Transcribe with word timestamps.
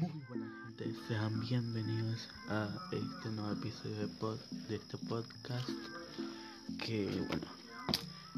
Muy 0.00 0.12
buena 0.30 0.50
gente, 0.64 0.94
sean 1.06 1.40
bienvenidos 1.40 2.30
a 2.48 2.70
este 2.90 3.28
nuevo 3.28 3.52
episodio 3.52 4.08
de, 4.66 4.76
este 4.76 4.96
podcast 4.96 5.68
que 6.82 7.04
bueno, 7.28 7.46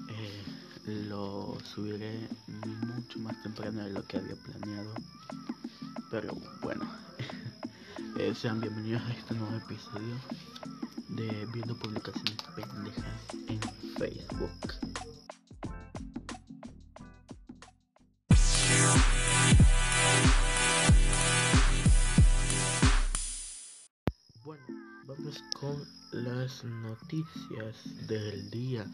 eh, 0.08 0.42
lo 1.08 1.56
subiré 1.62 2.28
mucho 2.48 3.20
más 3.20 3.40
temprano 3.44 3.84
de 3.84 3.90
lo 3.90 4.04
que 4.04 4.16
había 4.16 4.34
planeado, 4.34 4.92
pero 6.10 6.36
bueno, 6.62 6.82
eh, 8.18 8.34
sean 8.34 8.60
bienvenidos 8.60 9.02
a 9.02 9.12
este 9.12 9.34
nuevo 9.34 9.54
episodio 9.54 10.16
de 11.10 11.46
Viendo 11.52 11.76
Publicaciones 11.76 12.38
Pendejas 12.56 13.22
en 13.46 13.60
Facebook. 13.98 15.11
Noticias 26.64 27.76
del 28.06 28.50
día. 28.50 28.86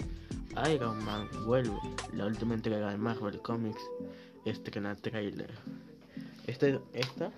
Iron 0.72 1.04
Man 1.04 1.28
vuelve. 1.46 1.78
La 2.14 2.26
última 2.26 2.54
entrega 2.54 2.90
de 2.92 2.98
Marvel 2.98 3.40
Comics 3.42 3.82
estrena 4.46 4.96
trailer. 4.96 5.52
Este, 6.48 6.80
esta 6.94 7.32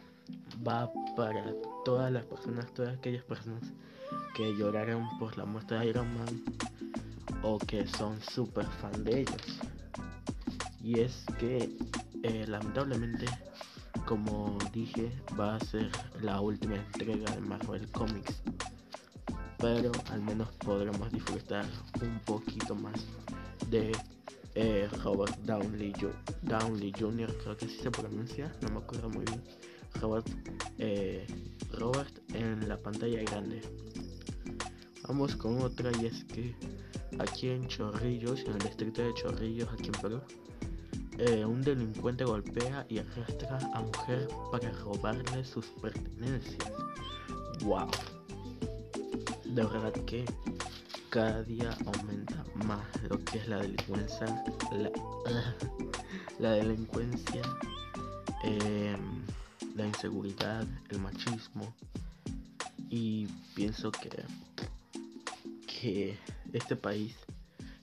va 0.68 0.92
para 1.16 1.54
todas 1.84 2.12
las 2.12 2.26
personas, 2.26 2.74
todas 2.74 2.98
aquellas 2.98 3.24
personas 3.24 3.64
que 4.36 4.56
lloraron 4.56 5.08
por 5.20 5.38
la 5.38 5.46
muerte 5.46 5.76
de 5.76 5.88
Iron 5.88 6.08
Man 6.18 6.44
o 7.44 7.58
que 7.58 7.88
son 7.88 8.20
super 8.22 8.66
fan 8.66 9.04
de 9.04 9.22
ellos. 9.22 9.60
Y 10.84 11.00
es 11.00 11.26
que 11.40 11.78
eh, 12.24 12.46
lamentablemente, 12.48 13.26
como 14.06 14.58
dije, 14.74 15.12
va 15.40 15.56
a 15.56 15.60
ser 15.60 15.90
la 16.22 16.42
última 16.42 16.76
entrega 16.76 17.32
de 17.32 17.42
Marvel 17.42 17.90
Comics 17.92 18.42
pero 19.66 19.92
al 20.12 20.22
menos 20.22 20.48
podremos 20.58 21.12
disfrutar 21.12 21.66
un 22.00 22.20
poquito 22.20 22.76
más 22.76 23.04
de 23.72 23.92
eh, 24.54 24.88
Robert 25.04 25.36
Downey, 25.40 25.92
Downey 26.44 26.94
Jr., 26.96 27.36
creo 27.42 27.58
que 27.58 27.66
así 27.66 27.78
se 27.78 27.90
pronuncia, 27.90 28.56
no 28.62 28.70
me 28.70 28.78
acuerdo 28.78 29.10
muy 29.10 29.26
bien. 29.26 29.42
Robert, 30.00 30.28
eh, 30.78 31.26
Robert 31.72 32.16
en 32.36 32.70
la 32.70 32.78
pantalla 32.78 33.24
grande. 33.24 33.64
Vamos 35.08 35.36
con 35.36 35.60
otra 35.64 35.90
y 36.00 36.06
es 36.06 36.24
que 36.26 36.54
aquí 37.18 37.50
en 37.50 37.68
Chorrillos, 37.68 38.42
en 38.42 38.52
el 38.52 38.60
distrito 38.60 39.02
de 39.02 39.16
Chorrillos, 39.16 39.70
aquí 39.74 39.88
en 39.88 40.00
Perú, 40.00 40.22
eh, 41.18 41.44
un 41.44 41.64
delincuente 41.64 42.24
golpea 42.24 42.86
y 42.88 43.00
arrastra 43.00 43.58
a 43.74 43.82
mujer 43.82 44.28
para 44.52 44.70
robarle 44.74 45.44
sus 45.44 45.66
pertenencias. 45.82 46.72
¡Wow! 47.64 47.90
De 49.56 49.64
verdad 49.64 49.94
que 50.06 50.26
cada 51.10 51.42
día 51.44 51.78
aumenta 51.86 52.44
más 52.66 52.86
lo 53.10 53.18
que 53.24 53.38
es 53.38 53.48
la 53.48 53.60
delincuencia, 53.60 54.44
la, 56.40 56.52
delincuencia, 56.52 57.42
em, 58.44 59.26
la 59.76 59.88
inseguridad, 59.88 60.68
el 60.90 61.00
machismo 61.00 61.74
y 62.90 63.28
pienso 63.56 63.94
que 63.94 64.10
que 65.66 66.20
este 66.52 66.76
país, 66.76 67.16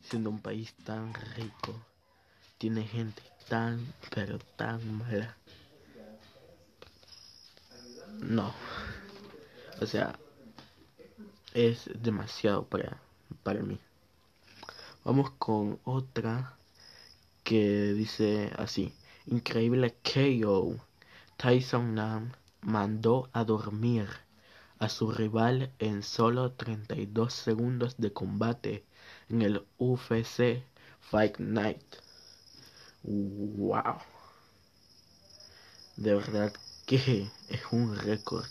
siendo 0.02 0.28
un 0.28 0.40
país 0.40 0.74
tan 0.84 1.14
rico, 1.36 1.74
tiene 2.58 2.82
gente 2.82 3.22
tan 3.48 3.80
pero 4.14 4.38
tan 4.56 4.98
mala. 4.98 5.34
No. 8.20 8.52
O 9.80 9.86
sea, 9.86 10.18
es 11.54 11.90
demasiado 11.94 12.66
para, 12.66 13.00
para 13.42 13.62
mí. 13.62 13.78
Vamos 15.04 15.30
con 15.38 15.80
otra 15.84 16.56
que 17.44 17.92
dice 17.92 18.52
así. 18.56 18.94
Increíble 19.26 19.96
KO. 20.02 20.76
Tyson 21.36 21.94
Nam 21.94 22.32
mandó 22.60 23.28
a 23.32 23.44
dormir 23.44 24.08
a 24.78 24.88
su 24.88 25.10
rival 25.10 25.72
en 25.78 26.02
solo 26.02 26.52
32 26.52 27.32
segundos 27.32 27.96
de 27.98 28.12
combate 28.12 28.84
en 29.28 29.42
el 29.42 29.66
UFC 29.78 30.64
Fight 31.00 31.38
Night. 31.38 31.82
Wow. 33.02 33.98
De 35.96 36.14
verdad 36.14 36.52
que 36.86 37.28
es 37.48 37.62
un 37.70 37.96
récord 37.96 38.46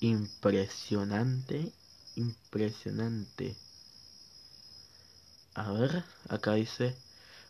impresionante 0.00 1.72
impresionante. 2.16 3.56
A 5.54 5.72
ver, 5.72 6.04
acá 6.28 6.54
dice, 6.54 6.96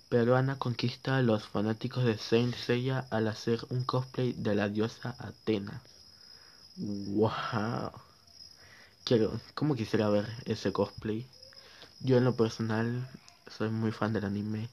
peruana 0.09 0.59
conquista 0.59 1.16
a 1.16 1.22
los 1.22 1.47
fanáticos 1.47 2.04
de 2.04 2.19
Saint 2.19 2.54
Seiya 2.54 3.06
al 3.10 3.28
hacer 3.28 3.60
un 3.69 3.84
cosplay 3.84 4.32
de 4.32 4.54
la 4.54 4.69
diosa 4.69 5.15
Atena. 5.19 5.82
Wow. 6.76 7.93
Quiero, 9.04 9.41
¿cómo 9.54 9.75
quisiera 9.75 10.09
ver 10.09 10.26
ese 10.47 10.72
cosplay? 10.72 11.26
Yo 12.00 12.16
en 12.16 12.25
lo 12.25 12.34
personal 12.34 13.09
soy 13.47 13.70
muy 13.70 13.93
fan 13.93 14.12
del 14.12 14.25
anime. 14.25 14.69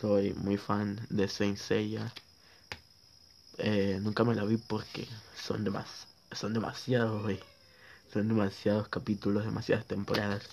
Soy 0.00 0.32
muy 0.34 0.56
fan 0.56 1.06
de 1.10 1.28
Saint 1.28 1.58
Seiya. 1.58 2.12
Eh, 3.58 3.98
nunca 4.00 4.24
me 4.24 4.34
la 4.34 4.44
vi 4.44 4.56
porque 4.56 5.06
son, 5.36 5.64
demas 5.64 6.06
son 6.32 6.52
demasiado, 6.52 7.22
son 8.12 8.28
demasiados 8.28 8.88
capítulos, 8.88 9.44
demasiadas 9.44 9.86
temporadas. 9.86 10.48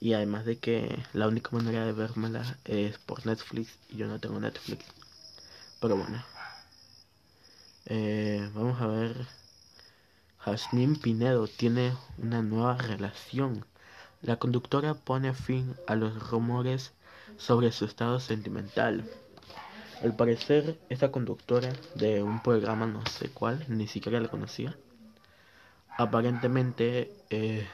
Y 0.00 0.14
además 0.14 0.46
de 0.46 0.58
que 0.58 0.98
la 1.12 1.28
única 1.28 1.50
manera 1.52 1.84
de 1.84 1.92
vérmela 1.92 2.58
es 2.64 2.98
por 2.98 3.26
Netflix 3.26 3.76
y 3.90 3.98
yo 3.98 4.06
no 4.06 4.18
tengo 4.18 4.40
Netflix. 4.40 4.84
Pero 5.80 5.96
bueno. 5.96 6.24
Eh, 7.86 8.48
vamos 8.54 8.80
a 8.80 8.86
ver. 8.86 9.26
Jasmine 10.38 10.96
Pinedo 10.96 11.46
tiene 11.48 11.92
una 12.16 12.42
nueva 12.42 12.76
relación. 12.76 13.66
La 14.22 14.36
conductora 14.36 14.94
pone 14.94 15.34
fin 15.34 15.74
a 15.86 15.96
los 15.96 16.30
rumores 16.30 16.92
sobre 17.36 17.72
su 17.72 17.84
estado 17.84 18.20
sentimental. 18.20 19.04
Al 20.02 20.16
parecer, 20.16 20.78
esta 20.88 21.12
conductora 21.12 21.72
de 21.94 22.22
un 22.22 22.42
programa 22.42 22.86
no 22.86 23.04
sé 23.04 23.28
cuál, 23.28 23.64
ni 23.68 23.86
siquiera 23.86 24.18
la 24.18 24.28
conocía, 24.28 24.74
aparentemente 26.00 27.12
eh, 27.28 27.66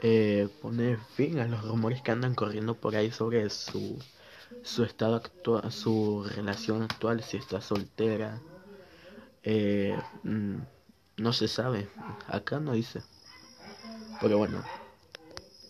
eh, 0.00 0.48
pone 0.60 0.96
fin 1.14 1.38
a 1.38 1.46
los 1.46 1.62
rumores 1.64 2.02
que 2.02 2.10
andan 2.10 2.34
corriendo 2.34 2.74
por 2.74 2.96
ahí 2.96 3.10
sobre 3.12 3.48
su 3.48 3.98
su 4.62 4.82
estado 4.82 5.16
actual, 5.16 5.70
su 5.70 6.24
relación 6.34 6.82
actual, 6.82 7.22
si 7.22 7.36
está 7.36 7.60
soltera, 7.60 8.40
eh, 9.42 9.96
mm, 10.24 10.56
no 11.18 11.32
se 11.32 11.48
sabe, 11.48 11.88
acá 12.26 12.58
no 12.58 12.72
dice. 12.72 13.02
Pero 14.20 14.38
bueno, 14.38 14.64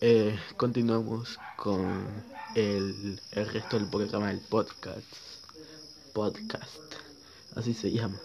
eh, 0.01 0.39
continuamos 0.57 1.39
con 1.57 2.07
el, 2.55 3.21
el 3.33 3.49
resto 3.49 3.79
del 3.79 3.89
programa 3.89 4.29
del 4.29 4.41
podcast. 4.41 5.07
Podcast, 6.15 6.95
así 7.55 7.75
se 7.75 7.93
llama. 7.93 8.19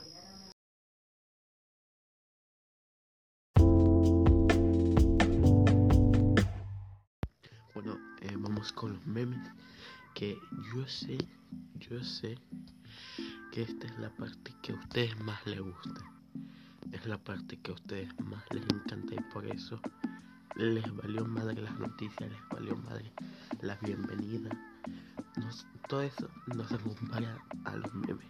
Memes. 9.06 9.40
Que 10.14 10.38
yo 10.74 10.88
sé, 10.88 11.18
yo 11.80 12.04
sé 12.04 12.38
que 13.52 13.64
esta 13.64 13.88
es 13.88 13.98
la 14.00 14.10
parte 14.10 14.54
que 14.62 14.74
a 14.74 14.76
ustedes 14.76 15.20
más 15.22 15.46
les 15.46 15.60
gusta. 15.60 16.02
Es 16.92 17.06
la 17.06 17.18
parte 17.18 17.58
que 17.60 17.72
a 17.72 17.74
ustedes 17.74 18.10
más 18.20 18.44
les 18.52 18.64
encanta 18.64 19.16
y 19.16 19.34
por 19.34 19.46
eso 19.48 19.80
les 20.56 20.96
valió 20.96 21.26
madre 21.26 21.62
las 21.62 21.80
noticias, 21.80 22.30
les 22.30 22.50
valió 22.50 22.76
madre 22.78 23.12
la 23.62 23.76
bienvenida. 23.78 24.50
todo 25.88 26.02
eso 26.02 26.30
no 26.56 26.68
se 26.68 26.78
compara 26.78 27.38
a 27.66 27.76
los 27.76 27.94
memes. 27.94 28.28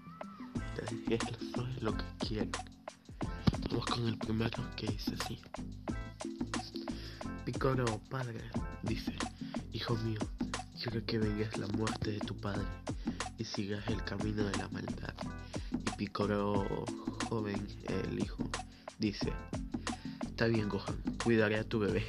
Eso 1.10 1.68
es 1.68 1.84
lo 1.84 1.96
que 1.96 2.04
quieren. 2.20 2.52
Vamos 3.70 3.86
con 3.86 4.08
el 4.08 4.18
primero 4.18 4.64
que 4.76 4.88
dice 4.88 5.16
así. 5.20 5.40
Picoro 7.46 7.86
padre 8.10 8.40
dice, 8.84 9.16
hijo 9.72 9.96
mío, 9.98 10.20
quiero 10.84 11.06
que 11.06 11.18
vengas 11.18 11.58
la 11.58 11.68
muerte 11.68 12.12
de 12.12 12.20
tu 12.20 12.36
padre 12.36 12.68
y 13.38 13.46
sigas 13.46 13.88
el 13.88 14.04
camino 14.04 14.44
de 14.44 14.58
la 14.58 14.68
maldad. 14.68 15.14
Y 15.72 15.96
Picoro 15.96 16.86
joven, 17.30 17.66
el 17.88 18.20
hijo, 18.20 18.44
dice, 19.00 19.32
está 20.26 20.48
bien 20.48 20.68
Gohan, 20.68 21.02
cuidaré 21.24 21.58
a 21.58 21.64
tu 21.64 21.80
bebé. 21.80 22.04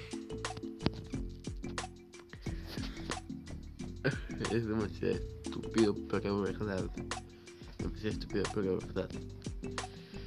es 4.50 4.66
demasiado 4.66 5.14
estúpido, 5.14 5.94
pero 6.10 6.40
verdad. 6.40 6.90
Demasiado 7.78 8.08
estúpido, 8.08 8.42
pero 8.52 8.78
verdad. 8.78 9.08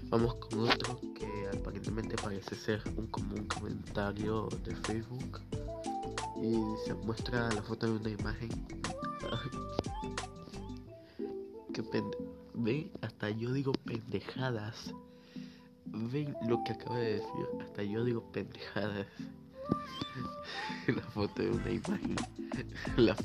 Vamos 0.04 0.36
con 0.36 0.60
otro 0.62 1.02
que 1.20 1.50
aparentemente 1.54 2.16
parece 2.16 2.56
ser 2.56 2.82
un 2.96 3.08
común 3.08 3.46
comentario 3.48 4.48
de 4.64 4.74
Facebook. 4.74 5.42
Y 6.42 6.62
se 6.86 6.94
muestra 6.94 7.50
la 7.52 7.62
foto 7.62 7.88
de 7.88 7.94
una 7.94 8.10
imagen. 8.10 8.50
que 11.74 11.84
pende 11.84 12.18
Ven, 12.60 12.90
hasta 13.02 13.30
yo 13.30 13.54
digo 13.54 13.72
pendejadas. 13.72 14.92
Ven 15.86 16.36
lo 16.48 16.64
que 16.64 16.74
acabo 16.74 16.96
de 16.96 17.14
decir. 17.14 17.48
Hasta 17.62 17.84
yo 17.84 18.04
digo 18.04 18.32
pendejadas. 18.32 19.06
la 20.88 21.04
foto 21.04 21.44
de 21.44 21.52
una 21.52 21.70
imagen. 21.70 22.16
La 22.98 23.16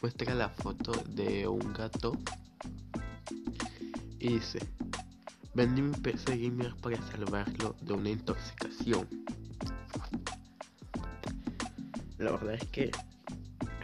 muestra 0.00 0.34
la 0.34 0.48
foto 0.48 0.92
de 1.10 1.46
un 1.46 1.72
gato. 1.72 2.18
Y 4.18 4.34
dice. 4.34 4.58
Vendí 5.54 5.80
mi 5.80 5.96
PC 5.96 6.36
gamer 6.36 6.74
para 6.82 7.00
salvarlo 7.02 7.76
de 7.80 7.92
una 7.92 8.10
intoxicación. 8.10 9.06
La 12.26 12.32
verdad 12.32 12.54
es 12.54 12.64
que, 12.70 12.90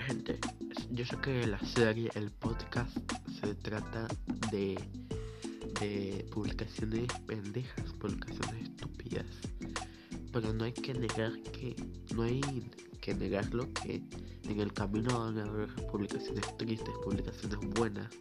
gente, 0.04 0.36
yo 0.90 1.06
sé 1.06 1.16
que 1.18 1.46
la 1.46 1.60
serie, 1.60 2.10
el 2.16 2.32
podcast, 2.32 2.90
se 3.40 3.54
trata 3.54 4.08
de, 4.50 4.76
de 5.80 6.26
publicaciones 6.32 7.06
pendejas, 7.24 7.92
publicaciones 8.00 8.64
estúpidas. 8.64 9.26
Pero 10.32 10.52
no 10.54 10.64
hay 10.64 10.72
que 10.72 10.92
negar 10.92 11.40
que, 11.52 11.76
no 12.16 12.24
hay 12.24 12.40
que 13.00 13.14
negarlo 13.14 13.72
que 13.74 14.02
en 14.48 14.58
el 14.58 14.72
camino 14.72 15.20
van 15.20 15.38
a 15.38 15.44
haber 15.44 15.72
publicaciones 15.92 16.44
tristes, 16.56 16.94
publicaciones 17.04 17.60
buenas 17.76 18.12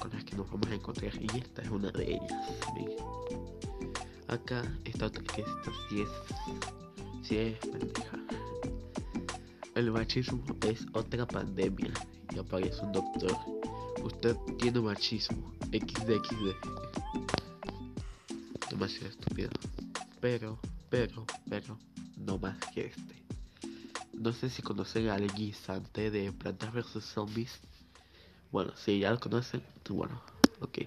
con 0.00 0.10
las 0.10 0.24
que 0.24 0.36
nos 0.36 0.50
vamos 0.50 0.68
a 0.68 0.74
encontrar 0.74 1.12
y 1.20 1.26
esta 1.36 1.60
es 1.60 1.68
una 1.68 1.90
de 1.90 2.12
ellas. 2.12 2.32
Acá 4.28 4.62
está 4.86 5.04
otra 5.04 5.22
que 5.24 5.42
esta 5.42 5.72
sí 5.90 6.00
es, 6.00 7.28
sí 7.28 7.36
es 7.36 7.58
pendeja. 7.58 8.17
El 9.78 9.92
machismo 9.92 10.42
es 10.66 10.84
otra 10.92 11.24
pandemia 11.24 11.92
y 12.34 12.38
aparece 12.40 12.80
un 12.80 12.90
doctor. 12.90 13.30
Usted 14.02 14.36
tiene 14.58 14.80
machismo. 14.80 15.54
XDXD. 15.70 16.52
Demasiado 18.70 19.06
estúpido. 19.06 19.50
Pero, 20.20 20.58
pero, 20.90 21.24
pero, 21.48 21.78
no 22.16 22.38
más 22.38 22.58
que 22.74 22.86
este. 22.86 23.22
No 24.14 24.32
sé 24.32 24.50
si 24.50 24.62
conocen 24.62 25.10
al 25.10 25.32
guisante 25.32 26.10
de 26.10 26.32
Plantas 26.32 26.72
vs 26.72 27.04
Zombies. 27.04 27.60
Bueno, 28.50 28.72
si 28.76 28.98
ya 28.98 29.12
lo 29.12 29.20
conocen, 29.20 29.62
bueno, 29.90 30.20
ok. 30.58 30.78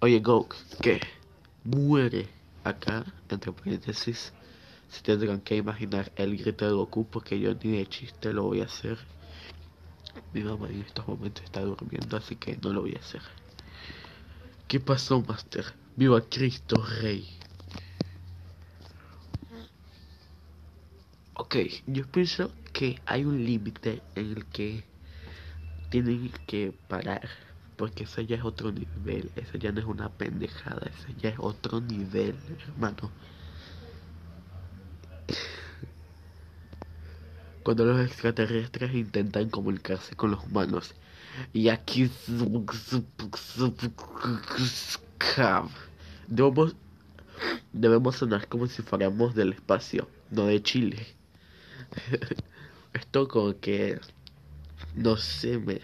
Oye, 0.00 0.18
Goku, 0.18 0.56
¿qué? 0.82 0.98
Muere 1.62 2.28
acá, 2.64 3.04
entre 3.28 3.52
paréntesis. 3.52 4.32
Se 4.90 5.02
tendrán 5.02 5.40
que 5.40 5.56
imaginar 5.56 6.12
el 6.16 6.36
grito 6.36 6.66
de 6.66 6.72
Goku 6.72 7.06
porque 7.06 7.38
yo 7.38 7.54
ni 7.54 7.78
de 7.78 7.86
chiste 7.86 8.32
lo 8.32 8.42
voy 8.42 8.60
a 8.60 8.64
hacer. 8.64 8.98
Mi 10.34 10.42
mamá 10.42 10.68
en 10.68 10.80
estos 10.80 11.06
momentos 11.06 11.44
está 11.44 11.60
durmiendo, 11.60 12.16
así 12.16 12.36
que 12.36 12.56
no 12.56 12.72
lo 12.72 12.82
voy 12.82 12.94
a 12.96 12.98
hacer. 12.98 13.22
¿Qué 14.66 14.80
pasó, 14.80 15.22
Master? 15.22 15.64
¡Viva 15.96 16.20
Cristo 16.20 16.84
Rey! 17.00 17.28
Ok, 21.34 21.56
yo 21.86 22.06
pienso 22.06 22.52
que 22.72 23.00
hay 23.06 23.24
un 23.24 23.44
límite 23.44 24.02
en 24.14 24.26
el 24.36 24.46
que 24.46 24.84
tienen 25.90 26.30
que 26.46 26.72
parar. 26.88 27.28
Porque 27.76 28.04
eso 28.04 28.20
ya 28.20 28.36
es 28.36 28.44
otro 28.44 28.70
nivel. 28.72 29.30
Eso 29.36 29.56
ya 29.56 29.72
no 29.72 29.80
es 29.80 29.86
una 29.86 30.08
pendejada. 30.10 30.86
Eso 30.86 31.08
ya 31.18 31.30
es 31.30 31.38
otro 31.38 31.80
nivel, 31.80 32.36
hermano. 32.68 33.10
Cuando 37.62 37.84
los 37.84 38.00
extraterrestres 38.00 38.94
intentan 38.94 39.50
comunicarse 39.50 40.16
con 40.16 40.30
los 40.30 40.44
humanos. 40.44 40.94
Y 41.52 41.68
aquí 41.68 42.10
debemos, 46.28 46.74
debemos 47.72 48.16
sonar 48.16 48.48
como 48.48 48.66
si 48.66 48.82
fuéramos 48.82 49.34
del 49.34 49.52
espacio, 49.52 50.08
no 50.30 50.46
de 50.46 50.62
Chile. 50.62 51.06
Esto 52.92 53.28
como 53.28 53.58
que 53.60 54.00
no 54.94 55.16
sé, 55.16 55.58
me 55.58 55.80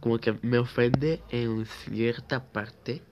como 0.00 0.18
que 0.18 0.38
me 0.42 0.58
ofende 0.58 1.22
en 1.30 1.64
cierta 1.64 2.44
parte 2.52 3.02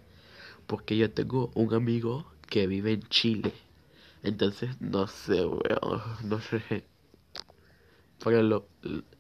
porque 0.66 0.96
yo 0.96 1.10
tengo 1.10 1.50
un 1.55 1.72
amigo 1.75 2.31
que 2.48 2.66
vive 2.66 2.93
en 2.93 3.02
Chile. 3.08 3.52
Entonces, 4.22 4.78
no 4.81 5.06
sé, 5.06 5.46
weón, 5.46 6.03
no 6.24 6.41
sé. 6.41 6.84
Pero 8.24 8.43
lo, 8.43 8.69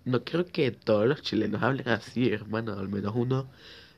no 0.04 0.24
creo 0.24 0.46
que 0.46 0.70
todos 0.70 1.06
los 1.06 1.22
chilenos 1.22 1.62
hablen 1.62 1.88
así, 1.88 2.30
hermano. 2.32 2.78
Al 2.78 2.88
menos 2.88 3.12
uno 3.16 3.48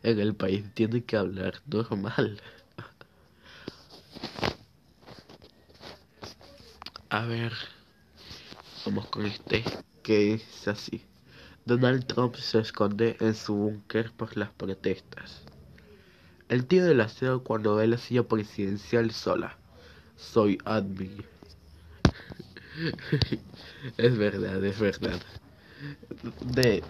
en 0.03 0.19
el 0.21 0.35
país 0.35 0.65
tiene 0.75 1.05
que 1.05 1.17
hablar 1.17 1.61
normal. 1.67 2.41
A 7.11 7.27
ver, 7.27 7.53
vamos 8.85 9.07
con 9.07 9.27
este 9.27 9.63
que 10.03 10.35
es 10.35 10.69
así. 10.69 11.05
Donald 11.65 12.07
Trump 12.07 12.35
se 12.37 12.59
esconde 12.59 13.17
en 13.21 13.35
su 13.35 13.55
búnker 13.55 14.11
por 14.13 14.37
las 14.37 14.51
protestas. 14.51 15.43
El 16.49 16.67
tío 16.67 16.85
del 16.85 17.01
aseo 17.01 17.43
cuando 17.43 17.77
ve 17.77 17.87
la 17.87 17.99
silla 17.99 18.25
presidencial 18.25 19.13
sola. 19.13 19.57
Soy 20.17 20.59
admin. 20.65 21.34
es 23.97 24.19
verdad, 24.19 24.65
es 24.65 24.79
verdad. 24.79 25.21
De 26.41 26.83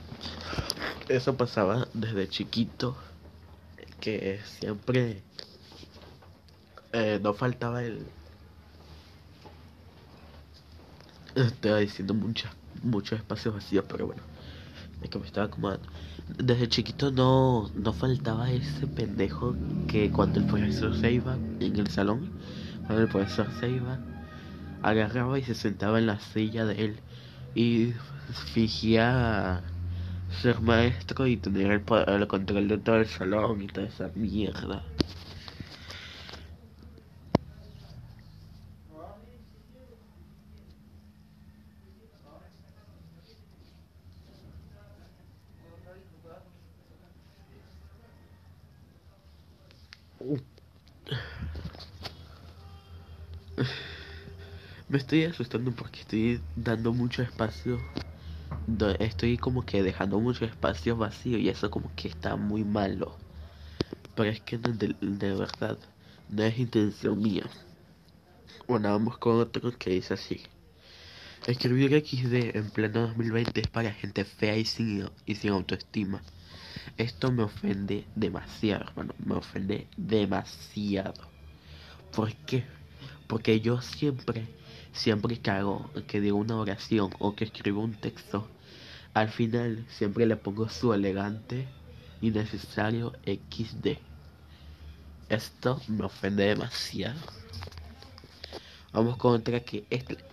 eso 1.09 1.37
pasaba 1.37 1.89
desde 1.95 2.29
chiquito 2.29 2.97
que 4.01 4.41
siempre 4.45 5.23
eh, 6.93 7.19
no 7.23 7.35
faltaba 7.35 7.83
el 7.83 8.07
estaba 11.35 11.79
diciendo 11.79 12.15
muchas 12.15 12.53
muchos 12.83 13.19
espacios 13.19 13.55
vacíos 13.55 13.85
pero 13.89 14.07
bueno 14.07 14.23
que 15.09 15.19
me 15.19 15.27
estaba 15.27 15.47
acomodando. 15.47 15.87
Desde 16.39 16.69
chiquito 16.69 17.11
no, 17.11 17.71
no 17.75 17.93
faltaba 17.93 18.51
ese 18.51 18.87
pendejo 18.87 19.55
que 19.87 20.11
cuando 20.11 20.41
el 20.41 20.47
profesor 20.47 20.97
se 20.97 21.13
iba 21.13 21.37
en 21.61 21.77
el 21.77 21.89
salón, 21.89 22.31
cuando 22.87 23.03
el 23.03 23.09
profesor 23.09 23.47
se 23.61 23.71
iba, 23.71 23.99
agarraba 24.91 25.39
y 25.39 25.45
se 25.45 25.55
sentaba 25.55 25.99
en 25.99 26.07
la 26.07 26.21
silla 26.21 26.65
de 26.67 26.75
él 26.85 27.05
y 27.55 27.95
fingía 28.53 29.65
ser 30.29 30.61
maestro 30.63 31.27
y 31.27 31.39
tener 31.39 31.71
el, 31.73 31.85
el 32.09 32.29
control 32.29 32.69
de 32.69 32.79
todo 32.79 32.97
el 32.99 33.07
salón 33.09 33.63
y 33.63 33.69
toda 33.69 33.87
esa 33.89 34.13
mierda. 34.15 34.94
Estoy 55.15 55.31
asustando 55.31 55.71
porque 55.71 56.01
estoy 56.01 56.41
dando 56.57 56.93
mucho 56.93 57.23
espacio 57.23 57.79
estoy 58.99 59.39
como 59.39 59.65
que 59.65 59.81
dejando 59.83 60.19
mucho 60.19 60.45
espacio 60.45 60.97
vacío 60.97 61.39
y 61.39 61.49
eso 61.49 61.71
como 61.71 61.95
que 61.95 62.09
está 62.09 62.35
muy 62.35 62.65
malo. 62.65 63.17
Pero 64.17 64.31
es 64.31 64.41
que 64.41 64.59
de, 64.59 64.97
verdad 65.01 65.79
no 66.31 66.43
es 66.43 66.59
intención 66.59 67.23
mía. 67.23 67.45
Bueno, 68.67 68.91
vamos 68.91 69.19
con 69.19 69.37
otro 69.37 69.71
que 69.79 69.91
dice 69.91 70.15
así. 70.15 70.43
Escribir 71.47 71.95
XD 71.95 72.57
en 72.57 72.71
pleno 72.71 73.03
2020 73.09 73.61
es 73.61 73.69
para 73.69 73.93
gente 73.93 74.25
fea 74.25 74.57
y 74.57 74.65
sin, 74.65 75.09
y 75.27 75.37
sin 75.37 75.51
autoestima. 75.51 76.23
Esto 76.97 77.31
me 77.31 77.45
ofende 77.45 78.05
demasiado, 78.17 78.87
hermano. 78.87 79.15
Me 79.25 79.37
ofende 79.37 79.87
demasiado. 79.97 81.23
¿Por 82.13 82.35
qué? 82.47 82.65
Porque 83.29 83.61
yo 83.61 83.81
siempre, 83.81 84.47
siempre 84.95 85.39
que 85.39 85.51
hago, 85.51 85.91
que 86.07 86.21
digo 86.21 86.39
una 86.39 86.57
oración 86.57 87.11
o 87.19 87.35
que 87.35 87.45
escribo 87.45 87.83
un 87.83 87.95
texto, 87.95 88.49
al 89.13 89.29
final 89.29 89.85
siempre 89.89 90.25
le 90.25 90.37
pongo 90.37 90.69
su 90.69 90.95
elegante 90.95 91.69
y 92.21 92.31
necesario 92.31 93.13
XD. 93.27 93.99
Esto 95.29 95.81
me 95.89 96.05
ofende 96.05 96.45
demasiado. 96.45 97.21
Vamos 98.93 99.17
con 99.17 99.35
otra 99.35 99.61
que 99.61 99.85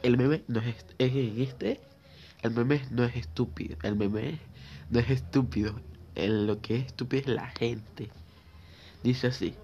el 0.04 0.18
meme 0.18 0.44
no 0.48 0.62
es, 0.62 0.86
es 1.00 1.14
este. 1.38 1.82
El 2.44 2.52
meme 2.52 2.82
no 2.92 3.04
es 3.04 3.16
estúpido. 3.16 3.76
El 3.82 3.96
meme 3.96 4.40
no 4.90 5.00
es 5.00 5.10
estúpido. 5.10 5.80
El, 6.16 6.46
lo 6.46 6.62
que 6.62 6.78
es 6.78 6.86
estúpido 6.88 7.22
es 7.22 7.28
la 7.28 7.48
gente. 7.48 8.10
Dice 9.04 9.28
así. 9.28 9.56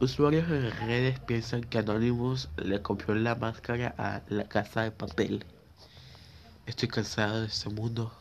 Usuarios 0.00 0.48
en 0.50 0.70
redes 0.86 1.20
piensan 1.20 1.62
que 1.62 1.78
Anonymous 1.78 2.48
le 2.56 2.82
copió 2.82 3.14
la 3.14 3.34
máscara 3.34 3.94
a 3.98 4.22
la 4.28 4.48
casa 4.48 4.82
de 4.82 4.90
papel. 4.90 5.44
Estoy 6.66 6.88
cansado 6.88 7.40
de 7.40 7.46
este 7.46 7.68
mundo. 7.68 8.12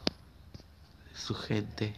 De 1.12 1.18
su 1.18 1.34
gente. 1.34 1.96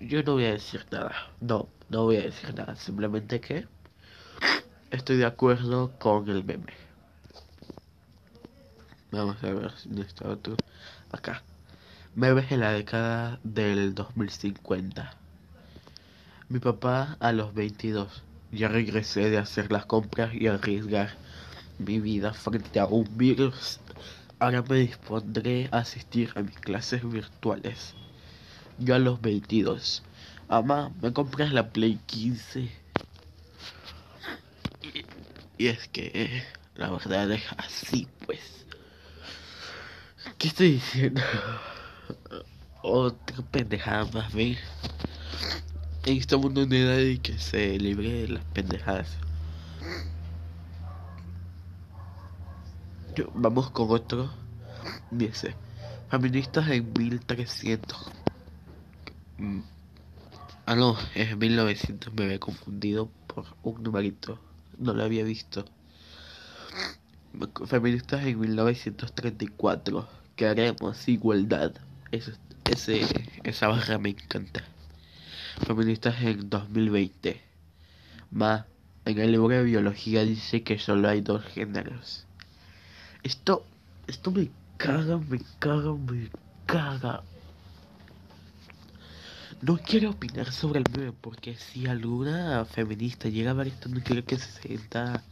Yo 0.00 0.22
no 0.22 0.32
voy 0.32 0.46
a 0.46 0.52
decir 0.52 0.86
nada. 0.90 1.14
No, 1.40 1.68
no 1.88 2.04
voy 2.04 2.16
a 2.16 2.22
decir 2.22 2.54
nada. 2.54 2.74
Simplemente 2.74 3.40
que 3.40 3.68
estoy 4.90 5.16
de 5.16 5.26
acuerdo 5.26 5.92
con 5.98 6.28
el 6.28 6.42
meme. 6.42 6.72
Vamos 9.12 9.42
a 9.42 9.52
ver 9.52 9.72
si 9.72 10.00
está 10.00 10.28
otro. 10.28 10.56
Acá. 11.12 11.42
Memes 12.14 12.50
en 12.50 12.60
la 12.60 12.72
década 12.72 13.38
del 13.44 13.94
2050. 13.94 15.19
Mi 16.50 16.58
papá 16.58 17.16
a 17.20 17.30
los 17.30 17.54
22. 17.54 18.24
Ya 18.50 18.66
regresé 18.66 19.30
de 19.30 19.38
hacer 19.38 19.70
las 19.70 19.86
compras 19.86 20.34
y 20.34 20.48
arriesgar 20.48 21.16
mi 21.78 22.00
vida 22.00 22.32
frente 22.34 22.80
a 22.80 22.86
un 22.86 23.08
virus. 23.16 23.78
Ahora 24.40 24.60
me 24.68 24.78
dispondré 24.78 25.68
a 25.70 25.78
asistir 25.78 26.32
a 26.34 26.42
mis 26.42 26.58
clases 26.58 27.08
virtuales. 27.08 27.94
Yo 28.78 28.96
a 28.96 28.98
los 28.98 29.20
22. 29.20 30.02
Mamá, 30.48 30.90
¿me 31.00 31.12
compras 31.12 31.52
la 31.52 31.70
Play 31.70 32.00
15? 32.06 32.68
Y, 35.56 35.66
es 35.68 35.86
que 35.86 36.42
la 36.74 36.90
verdad 36.90 37.30
es 37.30 37.44
así, 37.58 38.08
pues. 38.26 38.66
¿Qué 40.36 40.48
estoy 40.48 40.72
diciendo? 40.72 41.22
Otra 42.82 43.36
pendejada 43.52 44.04
más, 44.06 44.34
¿ven? 44.34 44.58
En 46.04 46.16
este 46.16 46.36
mundo 46.36 46.66
no 46.66 46.74
hay 46.74 46.84
nadie 46.84 47.18
que 47.18 47.38
se 47.38 47.78
libre 47.78 48.10
de 48.22 48.28
las 48.28 48.44
pendejadas. 48.46 49.08
vamos 53.34 53.70
con 53.70 53.90
otro. 53.90 54.30
Dice, 55.10 55.54
feministas 56.08 56.68
en 56.70 56.92
1300 56.92 58.10
Mm. 59.40 59.60
Ah, 60.66 60.76
no, 60.76 60.98
es 61.14 61.34
1900, 61.34 62.12
me 62.12 62.24
había 62.24 62.38
confundido 62.38 63.10
por 63.26 63.46
un 63.62 63.82
numerito. 63.82 64.38
No 64.78 64.92
lo 64.92 65.02
había 65.02 65.24
visto. 65.24 65.64
Feministas 67.66 68.26
en 68.26 68.38
1934. 68.38 70.06
Queremos 70.36 71.08
igualdad. 71.08 71.72
Esa 73.44 73.68
barra 73.68 73.98
me 73.98 74.10
encanta. 74.10 74.62
Feministas 75.66 76.20
en 76.22 76.48
2020. 76.48 77.40
Ma, 78.30 78.66
en 79.04 79.18
el 79.18 79.32
libro 79.32 79.48
de 79.48 79.62
biología 79.62 80.24
dice 80.24 80.62
que 80.62 80.78
solo 80.78 81.08
hay 81.08 81.20
dos 81.20 81.44
géneros. 81.44 82.26
Esto, 83.22 83.64
esto 84.06 84.30
me 84.30 84.50
caga, 84.76 85.18
me 85.18 85.40
caga, 85.58 85.92
me 85.92 86.30
caga. 86.66 87.22
No 89.62 89.76
quiero 89.76 90.10
opinar 90.10 90.50
sobre 90.52 90.80
el 90.80 90.86
meme 90.96 91.12
porque 91.12 91.54
si 91.54 91.86
alguna 91.86 92.64
feminista 92.64 93.28
llega 93.28 93.50
a 93.50 93.54
ver 93.54 93.66
esto 93.66 93.90
no 93.90 94.00
quiero 94.02 94.24
que 94.24 94.38
se 94.38 94.50
sienta 94.62 95.22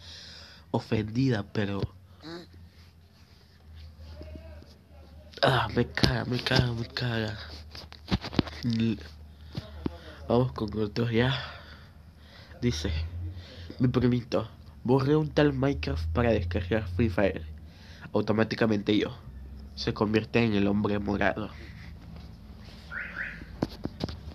ofendida, 0.70 1.44
pero... 1.52 1.80
Ah, 5.40 5.68
me 5.75 5.87
caga, 5.87 6.25
me 6.26 6.38
caga, 6.42 6.72
me 6.72 6.87
caga. 6.87 7.38
Vamos 10.28 10.52
con 10.52 10.70
otro 10.78 11.11
ya. 11.11 11.35
Dice, 12.61 12.92
me 13.78 13.88
permito, 13.88 14.49
borré 14.85 15.16
un 15.16 15.30
tal 15.30 15.52
Minecraft 15.52 16.06
para 16.12 16.30
descargar 16.30 16.87
Free 16.88 17.08
Fire. 17.08 17.47
Automáticamente 18.12 18.97
yo. 18.97 19.16
Se 19.75 19.94
convierte 19.94 20.44
en 20.44 20.54
el 20.54 20.66
hombre 20.66 20.99
morado 20.99 21.50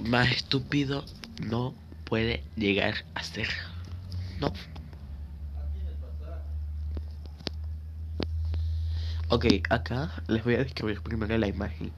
más 0.04 0.32
estúpido 0.32 1.06
no 1.42 1.74
puede 2.06 2.44
llegar 2.56 2.94
a 3.16 3.24
ser. 3.24 3.48
No. 4.40 4.52
Ok, 9.30 9.46
acá 9.70 10.12
les 10.28 10.44
voy 10.44 10.56
a 10.56 10.60
describir 10.60 11.02
primero 11.02 11.38
la 11.38 11.48
imagen. 11.48 11.92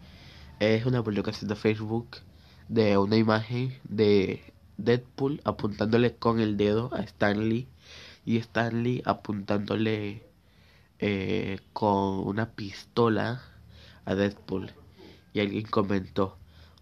Es 0.59 0.85
una 0.85 1.03
publicación 1.03 1.49
de 1.49 1.55
Facebook 1.55 2.17
de 2.67 2.97
una 2.97 3.17
imagen 3.17 3.77
de 3.83 4.41
Deadpool 4.77 5.41
apuntándole 5.43 6.15
con 6.15 6.39
el 6.39 6.57
dedo 6.57 6.89
a 6.93 7.01
Stanley 7.01 7.67
y 8.25 8.37
Stanley 8.37 9.01
apuntándole 9.05 10.23
eh, 10.99 11.59
con 11.73 12.27
una 12.27 12.51
pistola 12.51 13.41
a 14.05 14.15
Deadpool. 14.15 14.71
Y 15.33 15.41
alguien 15.41 15.65
comentó, 15.65 16.37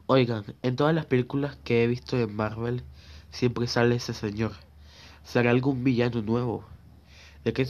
Oigan, 0.06 0.44
en 0.62 0.76
todas 0.76 0.94
las 0.94 1.06
películas 1.06 1.58
que 1.64 1.84
he 1.84 1.88
visto 1.88 2.18
de 2.18 2.28
Marvel 2.28 2.84
siempre 3.32 3.68
sale 3.68 3.96
ese 3.96 4.14
señor. 4.14 4.52
¿Será 5.24 5.52
algún 5.52 5.84
villano 5.84 6.22
nuevo? 6.22 6.66
¿De 7.44 7.54
qué 7.54 7.68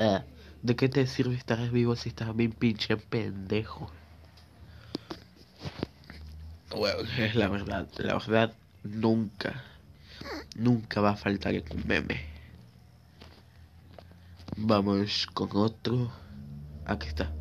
ah, 0.00 0.24
¿De 0.62 0.76
qué 0.76 0.88
te 0.88 1.06
sirve 1.06 1.34
estar 1.34 1.70
vivo 1.70 1.96
si 1.96 2.08
estás 2.08 2.34
bien 2.34 2.52
pinche 2.52 2.96
pendejo? 2.96 3.90
Es 7.18 7.34
la 7.34 7.48
verdad. 7.48 7.86
La 7.98 8.14
verdad, 8.14 8.54
nunca, 8.82 9.62
nunca 10.56 11.00
va 11.00 11.10
a 11.10 11.16
faltar 11.16 11.54
un 11.54 11.86
meme. 11.86 12.24
Vamos 14.56 15.26
con 15.34 15.50
otro. 15.52 16.10
Aquí 16.86 17.08
está. 17.08 17.32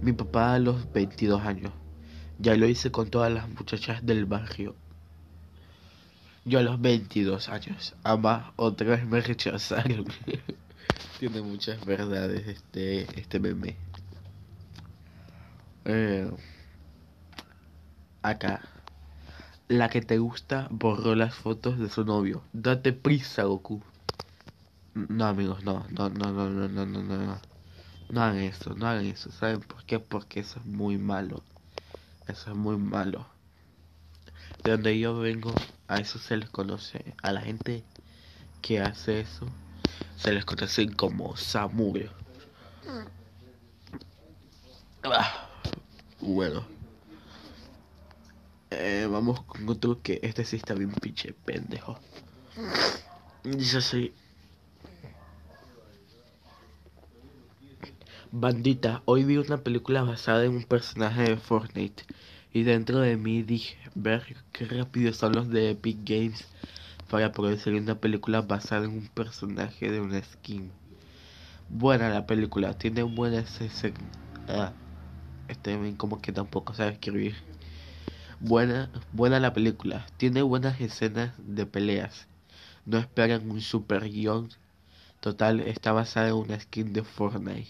Mi 0.00 0.12
papá 0.12 0.54
a 0.54 0.58
los 0.58 0.90
22 0.92 1.42
años. 1.42 1.72
Ya 2.38 2.56
lo 2.56 2.66
hice 2.66 2.90
con 2.90 3.10
todas 3.10 3.30
las 3.30 3.48
muchachas 3.48 4.04
del 4.04 4.24
barrio. 4.24 4.74
Yo 6.44 6.58
a 6.58 6.62
los 6.62 6.80
22 6.80 7.48
años, 7.50 7.94
ama, 8.02 8.52
otra 8.56 8.88
vez 8.88 9.06
me 9.06 9.20
rechazaron. 9.20 10.06
Tiene 11.20 11.40
muchas 11.42 11.84
verdades 11.84 12.48
este, 12.48 13.02
este 13.20 13.38
meme. 13.38 13.76
Eh, 15.84 16.28
acá. 18.22 18.61
La 19.72 19.88
que 19.88 20.02
te 20.02 20.18
gusta 20.18 20.68
borró 20.70 21.14
las 21.14 21.34
fotos 21.34 21.78
de 21.78 21.88
su 21.88 22.04
novio. 22.04 22.42
Date 22.52 22.92
prisa, 22.92 23.44
Goku. 23.44 23.82
No, 24.92 25.24
amigos, 25.24 25.64
no, 25.64 25.86
no, 25.88 26.10
no, 26.10 26.30
no, 26.30 26.50
no, 26.50 26.68
no, 26.68 26.84
no, 26.84 27.02
no. 27.02 27.38
No 28.10 28.22
hagan 28.22 28.40
eso, 28.40 28.74
no 28.74 28.86
hagan 28.86 29.06
eso. 29.06 29.32
¿Saben 29.32 29.60
por 29.60 29.82
qué? 29.86 29.98
Porque 29.98 30.40
eso 30.40 30.60
es 30.60 30.66
muy 30.66 30.98
malo. 30.98 31.42
Eso 32.28 32.50
es 32.50 32.56
muy 32.56 32.76
malo. 32.76 33.26
De 34.62 34.72
donde 34.72 34.98
yo 34.98 35.18
vengo, 35.18 35.54
a 35.88 35.96
eso 35.96 36.18
se 36.18 36.36
les 36.36 36.50
conoce. 36.50 37.14
A 37.22 37.32
la 37.32 37.40
gente 37.40 37.82
que 38.60 38.78
hace 38.78 39.20
eso, 39.20 39.46
se 40.16 40.34
les 40.34 40.44
conoce 40.44 40.86
como 40.94 41.34
samurio. 41.34 42.12
Ah, 45.02 45.48
bueno. 46.20 46.81
Eh, 48.74 49.06
vamos 49.06 49.42
con 49.44 49.68
otro 49.68 50.00
que 50.00 50.18
este 50.22 50.44
sí 50.46 50.56
está 50.56 50.72
bien 50.72 50.92
pinche 50.92 51.34
pendejo. 51.44 51.98
Dice 53.44 53.78
así. 53.78 54.14
Bandita, 58.30 59.02
hoy 59.04 59.24
vi 59.24 59.36
una 59.36 59.58
película 59.58 60.02
basada 60.04 60.44
en 60.46 60.52
un 60.52 60.64
personaje 60.64 61.22
de 61.22 61.36
Fortnite 61.36 62.04
y 62.54 62.62
dentro 62.62 63.00
de 63.00 63.18
mí 63.18 63.42
dije, 63.42 63.76
ver 63.94 64.36
qué 64.52 64.64
rápido 64.64 65.12
son 65.12 65.34
los 65.34 65.50
de 65.50 65.72
Epic 65.72 65.98
Games 66.04 66.46
para 67.10 67.30
producir 67.30 67.74
una 67.74 67.96
película 67.96 68.40
basada 68.40 68.86
en 68.86 68.92
un 68.92 69.08
personaje 69.08 69.90
de 69.90 70.00
una 70.00 70.22
skin. 70.22 70.72
Buena 71.68 72.08
la 72.08 72.26
película, 72.26 72.72
tiene 72.72 73.02
buenas 73.02 73.60
escenas. 73.60 74.00
Ah, 74.48 74.72
este 75.48 75.94
como 75.98 76.22
que 76.22 76.32
tampoco 76.32 76.72
sabe 76.72 76.92
escribir. 76.92 77.36
Buena, 78.44 78.90
buena 79.12 79.38
la 79.38 79.52
película, 79.52 80.04
tiene 80.16 80.42
buenas 80.42 80.80
escenas 80.80 81.32
de 81.38 81.64
peleas. 81.64 82.26
No 82.84 82.98
esperan 82.98 83.48
un 83.48 83.60
super 83.60 84.10
guion. 84.10 84.48
Total, 85.20 85.60
está 85.60 85.92
basada 85.92 86.28
en 86.30 86.34
una 86.34 86.58
skin 86.58 86.92
de 86.92 87.04
Fortnite. 87.04 87.68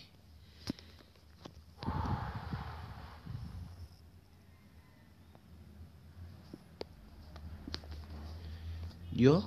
Yo, 9.12 9.45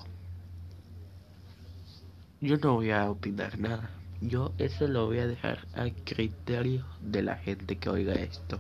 yo 2.39 2.58
no 2.58 2.75
voy 2.75 2.91
a 2.91 3.10
opinar 3.10 3.58
nada. 3.58 3.89
Yo 4.22 4.53
eso 4.60 4.88
lo 4.88 5.08
voy 5.08 5.17
a 5.20 5.27
dejar 5.27 5.67
al 5.74 5.91
criterio 6.03 6.86
de 7.00 7.24
la 7.24 7.36
gente 7.38 7.77
que 7.77 7.89
oiga 7.89 8.13
esto. 8.13 8.60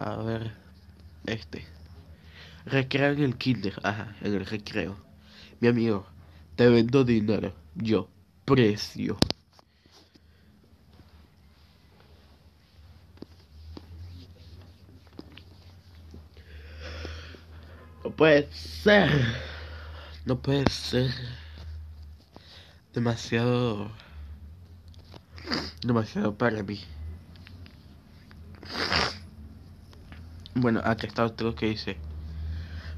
A 0.00 0.14
ver, 0.16 0.52
este. 1.26 1.66
Recreo 2.66 3.12
en 3.12 3.24
el 3.24 3.36
kinder, 3.36 3.74
ajá, 3.82 4.14
en 4.20 4.34
el 4.34 4.46
recreo. 4.46 4.96
Mi 5.58 5.66
amigo, 5.66 6.06
te 6.54 6.68
vendo 6.68 7.02
dinero. 7.02 7.52
Yo, 7.74 8.08
precio. 8.44 9.18
No 18.04 18.10
puede 18.12 18.48
ser. 18.52 19.10
No 20.24 20.38
puede 20.38 20.70
ser. 20.70 21.10
Demasiado. 22.94 23.90
Demasiado 25.82 26.38
para 26.38 26.62
mí. 26.62 26.84
Bueno, 30.60 30.80
aquí 30.84 31.06
está 31.06 31.24
otro 31.24 31.54
que 31.54 31.66
dice. 31.66 31.96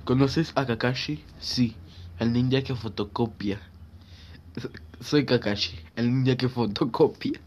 ¿Conoces 0.05 0.53
a 0.55 0.65
Kakashi? 0.65 1.23
Sí, 1.41 1.77
el 2.19 2.33
ninja 2.33 2.63
que 2.63 2.75
fotocopia. 2.75 3.61
Soy 5.01 5.27
Kakashi, 5.27 5.79
el 5.95 6.11
ninja 6.11 6.37
que 6.37 6.49
fotocopia. 6.49 7.39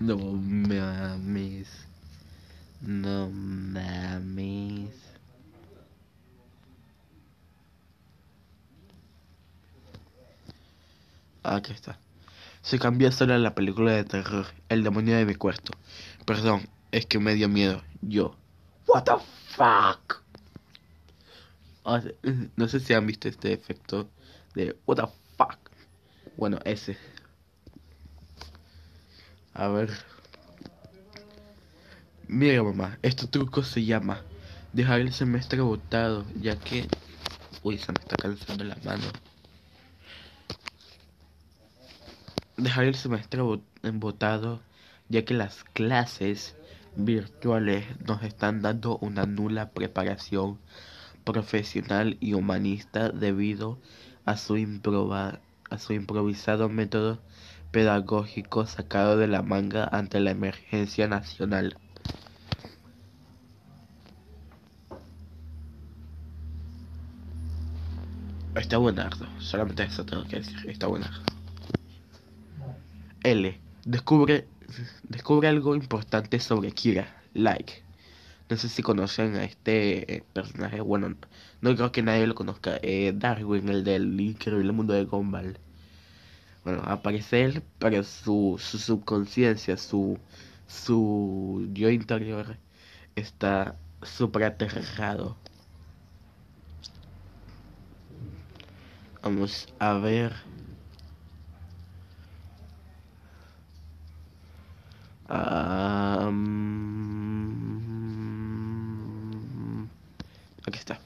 no 0.00 0.16
me 0.16 0.80
ames. 0.80 1.68
No 2.80 3.30
mames. 3.30 4.90
Aquí 11.44 11.72
está. 11.72 12.09
Se 12.62 12.78
cambió 12.78 13.10
solo 13.10 13.36
la 13.38 13.54
película 13.54 13.92
de 13.92 14.04
terror, 14.04 14.46
El 14.68 14.84
demonio 14.84 15.16
de 15.16 15.24
mi 15.24 15.34
cuarto. 15.34 15.72
Perdón, 16.26 16.68
es 16.92 17.06
que 17.06 17.18
me 17.18 17.34
dio 17.34 17.48
miedo. 17.48 17.82
Yo. 18.02 18.36
What 18.86 19.04
the 19.04 19.12
fuck? 19.56 20.22
no 22.56 22.68
sé 22.68 22.78
si 22.78 22.92
han 22.92 23.06
visto 23.06 23.28
este 23.28 23.52
efecto 23.52 24.08
de 24.54 24.76
What 24.86 24.96
the 24.96 25.08
fuck. 25.36 25.58
Bueno, 26.36 26.58
ese. 26.64 26.96
A 29.54 29.68
ver. 29.68 29.90
Mira 32.28 32.62
mamá, 32.62 32.98
este 33.02 33.26
truco 33.26 33.64
se 33.64 33.84
llama 33.84 34.22
dejar 34.72 35.00
el 35.00 35.12
semestre 35.12 35.60
botado, 35.60 36.24
ya 36.40 36.56
que... 36.56 36.86
Uy, 37.62 37.76
se 37.76 37.92
me 37.92 37.98
está 38.00 38.16
cansando 38.16 38.64
la 38.64 38.76
mano. 38.84 39.02
Dejar 42.60 42.84
el 42.84 42.94
semestre 42.94 43.40
botado, 43.94 44.60
ya 45.08 45.24
que 45.24 45.32
las 45.32 45.64
clases 45.64 46.54
virtuales 46.94 47.86
nos 48.06 48.22
están 48.22 48.60
dando 48.60 48.98
una 48.98 49.24
nula 49.24 49.70
preparación 49.70 50.58
profesional 51.24 52.18
y 52.20 52.34
humanista 52.34 53.08
debido 53.08 53.78
a 54.26 54.36
su, 54.36 54.56
a 55.70 55.78
su 55.78 55.92
improvisado 55.94 56.68
método 56.68 57.22
pedagógico 57.70 58.66
sacado 58.66 59.16
de 59.16 59.26
la 59.26 59.40
manga 59.40 59.88
ante 59.90 60.20
la 60.20 60.32
emergencia 60.32 61.08
nacional. 61.08 61.78
Está 68.54 68.76
buenardo, 68.76 69.26
solamente 69.38 69.84
eso 69.84 70.04
tengo 70.04 70.24
que 70.24 70.36
decir, 70.36 70.68
está 70.68 70.88
buenardo. 70.88 71.39
L. 73.22 73.60
Descubre, 73.84 74.46
descubre 75.02 75.48
algo 75.48 75.74
importante 75.74 76.40
sobre 76.40 76.72
Kira, 76.72 77.22
like. 77.34 77.82
No 78.48 78.56
sé 78.56 78.68
si 78.68 78.82
conocen 78.82 79.36
a 79.36 79.44
este 79.44 80.16
eh, 80.16 80.24
personaje, 80.32 80.80
bueno, 80.80 81.16
no 81.60 81.76
creo 81.76 81.92
que 81.92 82.02
nadie 82.02 82.26
lo 82.26 82.34
conozca, 82.34 82.78
eh, 82.82 83.12
Darwin, 83.14 83.68
el 83.68 83.84
del 83.84 84.20
increíble 84.20 84.72
mundo 84.72 84.94
de 84.94 85.04
Gumball. 85.04 85.58
Bueno, 86.64 86.82
aparece 86.84 87.42
él, 87.44 87.62
pero 87.78 88.02
su, 88.04 88.56
su 88.58 88.78
subconsciencia, 88.78 89.76
su, 89.76 90.18
su 90.66 91.68
yo 91.72 91.90
interior 91.90 92.56
está 93.16 93.76
súper 94.02 94.44
aterrado 94.44 95.36
Vamos 99.22 99.68
a 99.78 99.94
ver. 99.94 100.32
Aquí 110.66 110.78
está. 110.78 111.00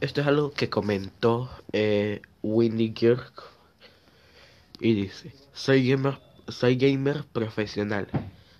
Esto 0.00 0.20
es 0.20 0.26
algo 0.26 0.50
que 0.50 0.68
comentó 0.68 1.48
eh, 1.72 2.22
Winnie 2.42 2.92
Kirk. 2.92 3.44
Y 4.80 4.94
dice, 4.94 5.32
soy 5.52 5.88
gamer, 5.88 6.18
soy 6.48 6.76
gamer 6.76 7.24
profesional. 7.32 8.08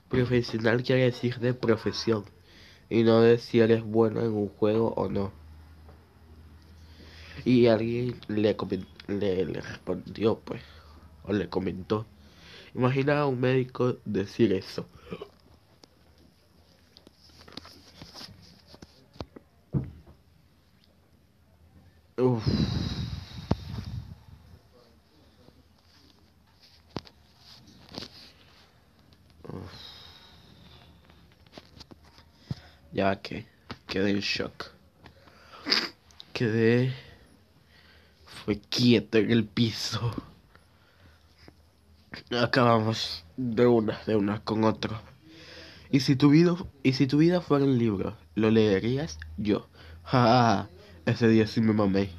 Profesional 0.09 0.85
quiere 0.85 1.03
decir 1.03 1.41
de 1.41 1.53
profesión. 1.53 2.25
Y 2.89 3.03
no 3.03 3.21
de 3.21 3.39
si 3.39 3.59
eres 3.59 3.83
bueno 3.83 4.21
en 4.21 4.33
un 4.33 4.49
juego 4.51 4.95
o 4.97 5.09
no. 5.09 5.33
Y 7.45 7.67
alguien 7.67 8.21
le 8.29 8.55
respondió, 8.55 10.39
pues, 10.39 10.63
o 11.25 11.33
le 11.33 11.49
comentó. 11.49 12.07
Imagina 12.75 13.21
a 13.21 13.27
un 13.27 13.39
médico 13.39 13.99
decir 14.05 14.53
eso. 14.53 14.87
Ya 32.93 33.21
que 33.21 33.47
quedé 33.87 34.11
en 34.11 34.21
shock. 34.21 34.71
Quedé 36.33 36.95
fue 38.25 38.59
quieto 38.61 39.19
en 39.19 39.31
el 39.31 39.45
piso. 39.45 40.32
Acabamos 42.41 43.25
de 43.37 43.67
una, 43.67 44.01
de 44.07 44.17
una 44.17 44.41
con 44.43 44.65
otro. 44.65 44.99
Y 45.91 46.01
si 46.01 46.17
tu 46.17 46.31
vida, 46.31 46.57
y 46.83 46.95
si 46.95 47.07
tu 47.07 47.19
vida 47.19 47.43
fuera 47.43 47.65
un 47.65 47.77
libro, 47.79 48.17
¿lo 48.35 48.51
leerías? 48.51 49.19
Yo. 49.37 49.69
Ja, 50.05 50.69
ese 51.05 51.29
día 51.29 51.47
sí 51.47 51.61
me 51.61 51.75
mamé. 51.75 52.11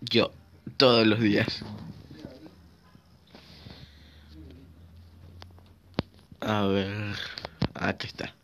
Yo, 0.00 0.30
todos 0.78 1.06
los 1.06 1.20
días. 1.20 1.64
A 6.40 6.66
ver, 6.66 7.14
aquí 7.74 8.06
está. 8.06 8.34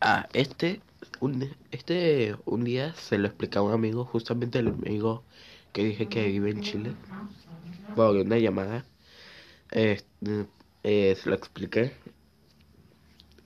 Ah, 0.00 0.28
este 0.32 0.80
un, 1.20 1.54
este 1.72 2.36
un 2.44 2.64
día 2.64 2.94
se 2.94 3.18
lo 3.18 3.26
explicaba 3.26 3.66
un 3.66 3.74
amigo, 3.74 4.04
justamente 4.04 4.60
el 4.60 4.68
amigo 4.68 5.24
que 5.72 5.84
dije 5.84 6.06
que 6.08 6.26
vive 6.26 6.50
en 6.50 6.62
Chile, 6.62 6.94
una 7.96 8.38
llamada, 8.38 8.84
eh, 9.72 10.00
se 10.82 11.28
lo 11.28 11.34
expliqué 11.34 11.92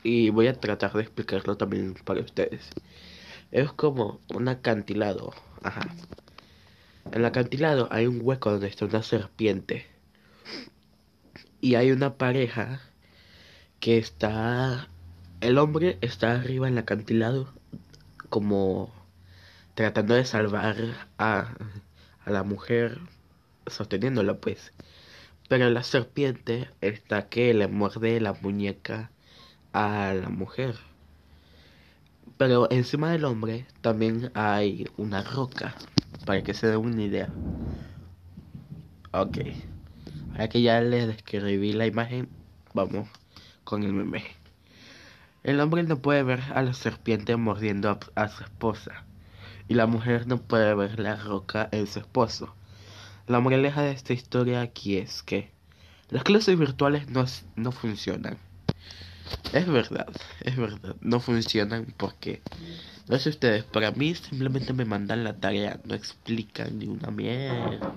y 0.03 0.31
voy 0.31 0.47
a 0.47 0.59
tratar 0.59 0.93
de 0.93 1.03
explicarlo 1.03 1.57
también 1.57 1.95
para 2.05 2.21
ustedes. 2.21 2.69
Es 3.51 3.73
como 3.73 4.21
un 4.35 4.49
acantilado. 4.49 5.33
Ajá. 5.63 5.89
En 7.07 7.21
el 7.21 7.25
acantilado 7.25 7.89
hay 7.91 8.07
un 8.07 8.21
hueco 8.23 8.51
donde 8.51 8.69
está 8.69 8.87
una 8.87 9.03
serpiente. 9.03 9.87
Y 11.61 11.75
hay 11.75 11.91
una 11.93 12.17
pareja 12.17 12.81
que 13.81 13.99
está... 13.99 14.89
El 15.41 15.59
hombre 15.59 15.99
está 16.01 16.33
arriba 16.33 16.69
en 16.69 16.75
el 16.75 16.81
acantilado 16.81 17.53
como 18.29 18.93
tratando 19.75 20.15
de 20.15 20.25
salvar 20.25 20.77
a, 21.19 21.55
a 22.25 22.31
la 22.31 22.43
mujer, 22.43 23.01
sosteniéndola 23.67 24.39
pues. 24.39 24.73
Pero 25.49 25.69
la 25.71 25.83
serpiente 25.83 26.71
está 26.81 27.29
que 27.29 27.53
le 27.55 27.69
muerde 27.69 28.21
la 28.21 28.35
muñeca 28.35 29.11
a 29.73 30.15
la 30.15 30.29
mujer. 30.29 30.77
Pero 32.37 32.71
encima 32.71 33.11
del 33.11 33.25
hombre 33.25 33.67
también 33.81 34.31
hay 34.35 34.87
una 34.97 35.23
roca, 35.23 35.75
para 36.25 36.43
que 36.43 36.55
se 36.55 36.69
den 36.69 36.79
una 36.79 37.03
idea. 37.03 37.29
Ok, 39.13 39.39
ahora 40.33 40.49
que 40.49 40.63
ya 40.63 40.81
les 40.81 41.07
describí 41.07 41.73
la 41.73 41.87
imagen, 41.87 42.29
vamos 42.73 43.09
con 43.65 43.83
el 43.83 43.93
meme. 43.93 44.25
El 45.43 45.59
hombre 45.61 45.83
no 45.85 45.97
puede 45.97 46.23
ver 46.23 46.41
a 46.55 46.63
la 46.63 46.75
serpiente 46.75 47.35
mordiendo 47.37 47.99
a, 48.15 48.29
su 48.29 48.45
esposa. 48.45 49.05
Y 49.69 49.75
la 49.75 49.87
mujer 49.87 50.27
no 50.27 50.37
puede 50.37 50.75
ver 50.75 51.01
la 51.01 51.17
roca 51.17 51.69
en 51.73 51.87
su 51.87 51.99
esposo. 51.99 52.55
La 53.31 53.39
moraleja 53.39 53.83
de 53.83 53.93
esta 53.93 54.13
historia 54.13 54.61
aquí 54.61 54.97
es 54.97 55.23
que 55.23 55.53
las 56.09 56.25
clases 56.25 56.59
virtuales 56.59 57.09
no, 57.11 57.25
no 57.55 57.71
funcionan. 57.71 58.39
Es 59.53 59.69
verdad, 59.69 60.09
es 60.41 60.57
verdad, 60.57 60.97
no 61.01 61.21
funcionan 61.21 61.95
porque, 61.97 62.43
no 63.07 63.17
sé 63.21 63.29
ustedes, 63.29 63.63
para 63.63 63.93
mí 63.93 64.17
simplemente 64.17 64.73
me 64.73 64.85
mandan 64.85 65.23
la 65.23 65.37
tarea, 65.37 65.79
no 65.85 65.95
explican 65.95 66.81
ni 66.81 66.89
una 66.89 67.13
mierda. 67.13 67.93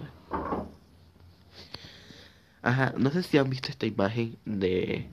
Ajá, 2.62 2.94
no 2.96 3.10
sé 3.10 3.24
si 3.24 3.40
han 3.40 3.50
visto 3.50 3.70
esta 3.70 3.88
imagen 3.88 4.38
de... 4.46 5.08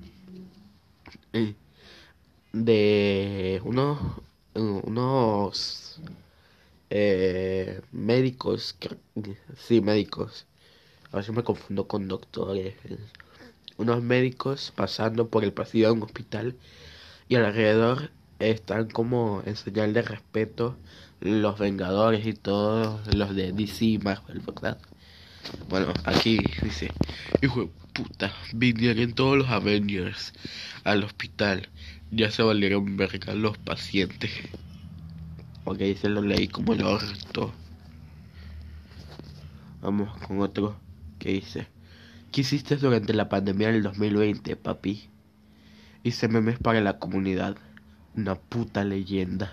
Eh, 1.32 1.54
de 2.52 3.62
unos, 3.64 3.98
unos 4.52 5.98
eh, 6.90 7.80
médicos, 7.92 8.76
sí, 9.56 9.80
médicos, 9.80 10.46
a 11.12 11.18
veces 11.18 11.34
me 11.34 11.42
confundo 11.42 11.86
con 11.88 12.08
doctores, 12.08 12.74
unos 13.76 14.02
médicos 14.02 14.72
pasando 14.76 15.28
por 15.28 15.44
el 15.44 15.52
pasillo 15.52 15.86
de 15.86 15.92
un 15.92 16.02
hospital 16.02 16.56
y 17.28 17.36
alrededor 17.36 18.10
están 18.38 18.88
como 18.88 19.42
en 19.46 19.56
señal 19.56 19.92
de 19.92 20.02
respeto 20.02 20.76
los 21.20 21.58
Vengadores 21.58 22.26
y 22.26 22.32
todos 22.32 23.14
los 23.14 23.34
de 23.34 23.52
DC 23.52 23.84
y 23.84 23.98
Marvel, 23.98 24.40
¿verdad? 24.40 24.78
Bueno, 25.68 25.92
aquí 26.04 26.38
dice, 26.62 26.90
hijo 27.42 27.62
de 27.62 27.70
puta, 27.92 28.34
vinieron 28.52 29.12
todos 29.14 29.38
los 29.38 29.48
Avengers 29.48 30.32
al 30.84 31.04
hospital 31.04 31.68
ya 32.10 32.30
se 32.30 32.42
valieron 32.42 32.96
verga 32.96 33.34
los 33.34 33.56
pacientes. 33.58 34.30
Ok, 35.64 35.78
se 36.00 36.08
lo 36.08 36.22
leí 36.22 36.48
como 36.48 36.72
el 36.72 36.82
orto. 36.82 37.52
Vamos 39.82 40.16
con 40.26 40.40
otro 40.40 40.76
que 41.18 41.32
dice. 41.32 41.66
¿Qué 42.32 42.40
hiciste 42.40 42.76
durante 42.76 43.12
la 43.12 43.28
pandemia 43.28 43.70
del 43.70 43.82
2020, 43.82 44.56
papi? 44.56 45.08
Hice 46.02 46.28
memes 46.28 46.58
para 46.58 46.80
la 46.80 46.98
comunidad. 46.98 47.56
Una 48.16 48.36
puta 48.36 48.84
leyenda. 48.84 49.52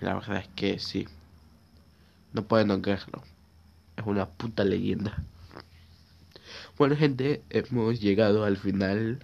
La 0.00 0.14
verdad 0.14 0.38
es 0.38 0.48
que 0.48 0.78
sí. 0.78 1.06
No 2.32 2.44
pueden 2.44 2.68
no 2.68 2.82
creerlo. 2.82 3.22
Es 3.96 4.04
una 4.04 4.26
puta 4.26 4.64
leyenda. 4.64 5.24
Bueno 6.76 6.96
gente, 6.96 7.42
hemos 7.50 8.00
llegado 8.00 8.44
al 8.44 8.56
final 8.56 9.20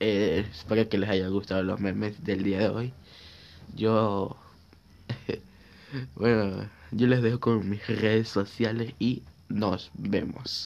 eh, 0.00 0.46
espero 0.50 0.88
que 0.88 0.98
les 0.98 1.10
haya 1.10 1.28
gustado 1.28 1.62
los 1.62 1.80
memes 1.80 2.24
del 2.24 2.42
día 2.44 2.60
de 2.60 2.68
hoy. 2.68 2.92
Yo, 3.74 4.36
bueno, 6.14 6.68
yo 6.90 7.06
les 7.06 7.22
dejo 7.22 7.40
con 7.40 7.68
mis 7.68 7.86
redes 7.86 8.28
sociales 8.28 8.94
y 8.98 9.22
nos 9.48 9.90
vemos. 9.94 10.64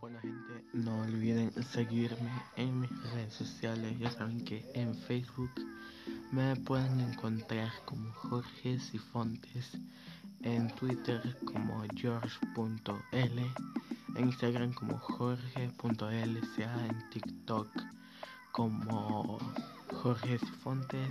Bueno 0.00 0.20
gente, 0.20 0.64
no 0.72 1.02
olviden 1.02 1.52
seguirme 1.62 2.30
en 2.56 2.80
mis 2.80 2.90
redes 3.12 3.34
sociales. 3.34 3.98
Ya 3.98 4.10
saben 4.10 4.44
que 4.44 4.64
en 4.74 4.94
Facebook 4.94 5.50
me 6.30 6.56
pueden 6.56 7.00
encontrar 7.00 7.70
como 7.84 8.12
Jorge 8.12 8.78
Sifontes, 8.78 9.72
en 10.42 10.68
Twitter 10.74 11.20
como 11.44 11.82
george.l, 11.94 13.52
en 14.16 14.24
Instagram 14.24 14.72
como 14.72 14.98
jorge.lca, 14.98 16.86
en 16.86 17.10
TikTok 17.10 17.68
como 18.52 19.38
Jorge 19.92 20.38
Sifontes, 20.38 21.10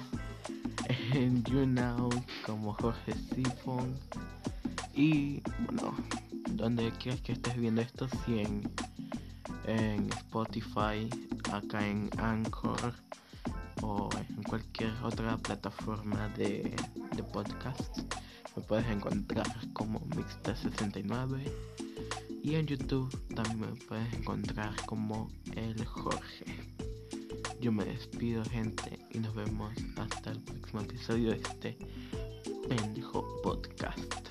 en 1.14 1.44
YouNow 1.44 2.10
como 2.46 2.74
Jorge 2.74 3.14
Sifon 3.14 3.96
y 4.94 5.42
bueno, 5.66 5.96
donde 6.52 6.92
quieras 6.94 7.22
que 7.22 7.34
estés 7.34 7.56
viendo 7.58 7.82
esto, 7.82 8.08
si 8.26 8.40
en, 8.40 8.70
en 9.66 10.10
Spotify, 10.14 11.10
acá 11.52 11.86
en 11.86 12.10
Anchor 12.18 12.94
o 13.82 14.10
en 14.18 14.44
cualquier 14.44 14.92
otra 15.04 15.38
plataforma 15.38 16.30
de, 16.30 16.76
de 17.16 17.24
podcast. 17.24 18.00
Me 18.58 18.64
puedes 18.64 18.88
encontrar 18.88 19.46
como 19.74 20.00
Mixta69 20.10 21.44
y 22.42 22.56
en 22.56 22.66
YouTube 22.66 23.16
también 23.36 23.60
me 23.60 23.68
puedes 23.68 24.12
encontrar 24.16 24.74
como 24.88 25.30
El 25.56 25.86
Jorge. 25.86 26.46
Yo 27.62 27.72
me 27.72 27.86
despido 27.86 28.44
gente 28.46 28.98
y 29.12 29.20
nos 29.20 29.36
vemos 29.36 29.76
hasta 29.98 30.32
el 30.32 30.40
próximo 30.40 30.82
episodio 30.82 31.30
de 31.30 31.38
este 31.38 31.78
pendejo 32.68 33.24
podcast. 33.44 34.27